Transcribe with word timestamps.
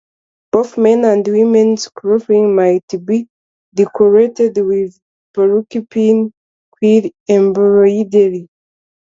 Both 0.51 0.79
men 0.79 1.05
and 1.05 1.27
women's 1.27 1.87
clothing 1.87 2.55
might 2.55 2.85
be 3.05 3.27
decorated 3.71 4.57
with 4.57 4.99
porcupine 5.31 6.33
quill 6.71 7.11
embroidery. 7.29 8.49